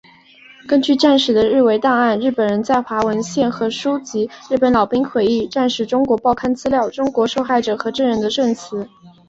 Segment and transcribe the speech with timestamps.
[0.67, 8.89] 依据战时的日伪档案、日本人在华文献和书籍、日军老兵回忆、战时中国报刊资料、中国受害者和证人的证词